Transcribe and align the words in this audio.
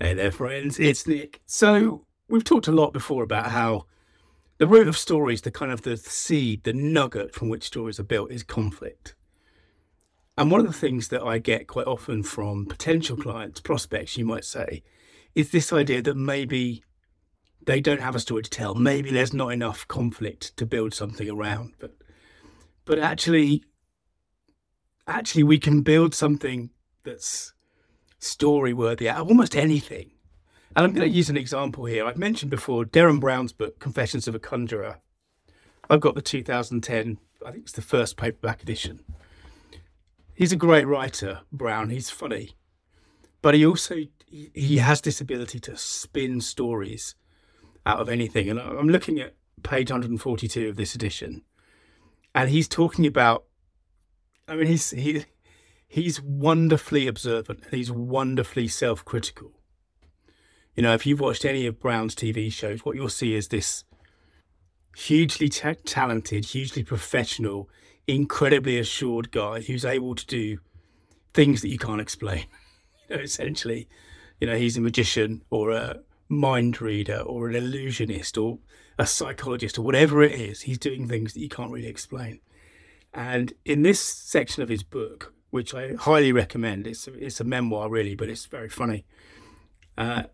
Hey 0.00 0.14
there, 0.14 0.30
friends. 0.30 0.78
It's 0.78 1.08
Nick. 1.08 1.40
So, 1.44 2.06
we've 2.28 2.44
talked 2.44 2.68
a 2.68 2.72
lot 2.72 2.92
before 2.92 3.24
about 3.24 3.50
how 3.50 3.86
the 4.58 4.68
root 4.68 4.86
of 4.86 4.96
stories, 4.96 5.40
the 5.40 5.50
kind 5.50 5.72
of 5.72 5.82
the 5.82 5.96
seed, 5.96 6.62
the 6.62 6.72
nugget 6.72 7.34
from 7.34 7.48
which 7.48 7.64
stories 7.64 7.98
are 7.98 8.04
built, 8.04 8.30
is 8.30 8.44
conflict. 8.44 9.16
And 10.36 10.52
one 10.52 10.60
of 10.60 10.68
the 10.68 10.72
things 10.72 11.08
that 11.08 11.24
I 11.24 11.38
get 11.38 11.66
quite 11.66 11.88
often 11.88 12.22
from 12.22 12.66
potential 12.66 13.16
clients, 13.16 13.58
prospects, 13.60 14.16
you 14.16 14.24
might 14.24 14.44
say, 14.44 14.84
is 15.34 15.50
this 15.50 15.72
idea 15.72 16.00
that 16.02 16.16
maybe 16.16 16.84
they 17.66 17.80
don't 17.80 18.00
have 18.00 18.14
a 18.14 18.20
story 18.20 18.44
to 18.44 18.50
tell. 18.50 18.76
Maybe 18.76 19.10
there's 19.10 19.34
not 19.34 19.48
enough 19.48 19.88
conflict 19.88 20.56
to 20.58 20.64
build 20.64 20.94
something 20.94 21.28
around. 21.28 21.72
But 21.80 21.96
but 22.84 23.00
actually 23.00 23.64
actually 25.08 25.42
we 25.42 25.58
can 25.58 25.82
build 25.82 26.14
something 26.14 26.70
that's 27.02 27.52
story 28.18 28.72
worthy 28.72 29.08
out 29.08 29.20
of 29.20 29.28
almost 29.28 29.56
anything. 29.56 30.10
And 30.76 30.84
I'm 30.84 30.92
going 30.92 31.08
to 31.08 31.16
use 31.16 31.30
an 31.30 31.36
example 31.36 31.86
here. 31.86 32.06
I've 32.06 32.18
mentioned 32.18 32.50
before 32.50 32.84
Derren 32.84 33.20
Brown's 33.20 33.52
book, 33.52 33.78
Confessions 33.78 34.28
of 34.28 34.34
a 34.34 34.38
Conjuror. 34.38 34.96
I've 35.90 36.00
got 36.00 36.14
the 36.14 36.22
2010, 36.22 37.18
I 37.44 37.50
think 37.50 37.64
it's 37.64 37.72
the 37.72 37.82
first 37.82 38.16
paperback 38.16 38.62
edition. 38.62 39.00
He's 40.34 40.52
a 40.52 40.56
great 40.56 40.86
writer, 40.86 41.40
Brown. 41.50 41.90
He's 41.90 42.10
funny, 42.10 42.52
but 43.42 43.54
he 43.54 43.66
also 43.66 44.04
he 44.30 44.76
has 44.76 45.00
this 45.00 45.20
ability 45.20 45.58
to 45.58 45.76
spin 45.76 46.40
stories 46.40 47.16
out 47.84 47.98
of 47.98 48.08
anything. 48.08 48.48
And 48.48 48.60
I'm 48.60 48.88
looking 48.88 49.18
at 49.18 49.34
page 49.64 49.90
142 49.90 50.68
of 50.68 50.76
this 50.76 50.94
edition, 50.94 51.42
and 52.36 52.50
he's 52.50 52.68
talking 52.68 53.04
about. 53.04 53.46
I 54.46 54.54
mean, 54.54 54.68
he's 54.68 54.90
he 54.90 55.24
he's 55.88 56.20
wonderfully 56.20 57.06
observant 57.06 57.64
he's 57.70 57.90
wonderfully 57.90 58.68
self-critical. 58.68 59.52
You 60.76 60.82
know, 60.82 60.94
if 60.94 61.06
you've 61.06 61.18
watched 61.18 61.44
any 61.44 61.66
of 61.66 61.80
Brown's 61.80 62.14
TV 62.14 62.52
shows, 62.52 62.84
what 62.84 62.94
you'll 62.94 63.08
see 63.08 63.34
is 63.34 63.48
this 63.48 63.82
hugely 64.96 65.48
t- 65.48 65.74
talented, 65.84 66.44
hugely 66.44 66.84
professional, 66.84 67.68
incredibly 68.06 68.78
assured 68.78 69.32
guy 69.32 69.60
who's 69.60 69.84
able 69.84 70.14
to 70.14 70.26
do 70.26 70.58
things 71.34 71.62
that 71.62 71.68
you 71.68 71.78
can't 71.78 72.00
explain. 72.00 72.44
you 73.08 73.16
know, 73.16 73.22
essentially, 73.22 73.88
you 74.40 74.46
know, 74.46 74.56
he's 74.56 74.76
a 74.76 74.80
magician 74.80 75.42
or 75.50 75.72
a 75.72 76.00
mind 76.28 76.80
reader 76.80 77.20
or 77.20 77.48
an 77.48 77.56
illusionist 77.56 78.38
or 78.38 78.58
a 78.98 79.06
psychologist 79.06 79.78
or 79.78 79.82
whatever 79.82 80.22
it 80.22 80.32
is. 80.32 80.62
He's 80.62 80.78
doing 80.78 81.08
things 81.08 81.34
that 81.34 81.40
you 81.40 81.48
can't 81.48 81.72
really 81.72 81.88
explain. 81.88 82.40
And 83.14 83.52
in 83.64 83.82
this 83.82 84.00
section 84.00 84.62
of 84.62 84.68
his 84.68 84.82
book, 84.82 85.32
which 85.50 85.74
I 85.74 85.94
highly 85.94 86.32
recommend. 86.32 86.86
It's 86.86 87.08
it's 87.08 87.40
a 87.40 87.44
memoir 87.44 87.88
really, 87.88 88.14
but 88.14 88.28
it's 88.28 88.46
very 88.46 88.68
funny. 88.68 89.04
Uh, 89.96 90.24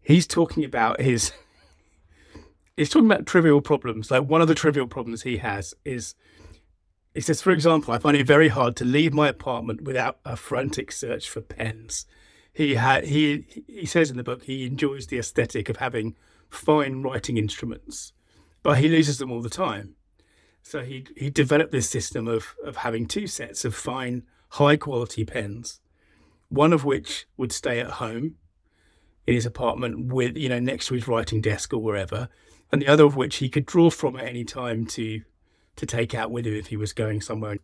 he's 0.00 0.26
talking 0.26 0.64
about 0.64 1.00
his. 1.00 1.32
He's 2.76 2.88
talking 2.88 3.10
about 3.10 3.26
trivial 3.26 3.60
problems. 3.60 4.10
Like 4.10 4.22
one 4.22 4.40
of 4.40 4.48
the 4.48 4.54
trivial 4.54 4.86
problems 4.86 5.20
he 5.20 5.36
has 5.38 5.74
is, 5.84 6.14
he 7.12 7.20
says, 7.20 7.42
for 7.42 7.50
example, 7.50 7.92
I 7.92 7.98
find 7.98 8.16
it 8.16 8.26
very 8.26 8.48
hard 8.48 8.74
to 8.76 8.86
leave 8.86 9.12
my 9.12 9.28
apartment 9.28 9.82
without 9.82 10.18
a 10.24 10.34
frantic 10.34 10.90
search 10.90 11.28
for 11.28 11.42
pens. 11.42 12.06
He 12.54 12.76
had 12.76 13.04
he 13.04 13.64
he 13.66 13.84
says 13.84 14.10
in 14.10 14.16
the 14.16 14.22
book 14.22 14.44
he 14.44 14.64
enjoys 14.64 15.08
the 15.08 15.18
aesthetic 15.18 15.68
of 15.68 15.76
having 15.76 16.16
fine 16.48 17.02
writing 17.02 17.36
instruments, 17.36 18.14
but 18.62 18.78
he 18.78 18.88
loses 18.88 19.18
them 19.18 19.30
all 19.30 19.42
the 19.42 19.50
time. 19.50 19.96
So 20.62 20.82
he 20.82 21.06
he 21.16 21.30
developed 21.30 21.72
this 21.72 21.88
system 21.88 22.28
of 22.28 22.54
of 22.64 22.76
having 22.76 23.06
two 23.06 23.26
sets 23.26 23.64
of 23.64 23.74
fine, 23.74 24.24
high 24.50 24.76
quality 24.76 25.24
pens, 25.24 25.80
one 26.48 26.72
of 26.72 26.84
which 26.84 27.26
would 27.36 27.52
stay 27.52 27.80
at 27.80 27.92
home 27.92 28.36
in 29.26 29.34
his 29.34 29.46
apartment 29.46 30.12
with 30.12 30.36
you 30.36 30.48
know 30.48 30.60
next 30.60 30.86
to 30.86 30.94
his 30.94 31.08
writing 31.08 31.40
desk 31.40 31.72
or 31.72 31.78
wherever, 31.78 32.28
and 32.72 32.82
the 32.82 32.88
other 32.88 33.04
of 33.04 33.16
which 33.16 33.36
he 33.36 33.48
could 33.48 33.66
draw 33.66 33.90
from 33.90 34.16
at 34.16 34.26
any 34.26 34.44
time 34.44 34.86
to 34.86 35.22
to 35.76 35.86
take 35.86 36.14
out 36.14 36.30
with 36.30 36.46
him 36.46 36.54
if 36.54 36.66
he 36.66 36.76
was 36.76 36.92
going 36.92 37.20
somewhere. 37.20 37.56